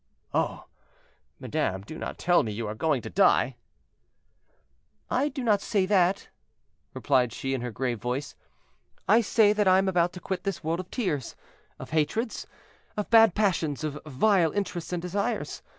[0.33, 0.65] "Oh!
[1.39, 3.57] madame, do not tell me you are going to die."
[5.11, 6.27] "I do not say that,"
[6.95, 8.33] replied she in her grave voice;
[9.07, 13.99] "I say that I am about to quit this world of tears—of hatreds—of bad passions—of
[14.07, 15.61] vile interests and desires.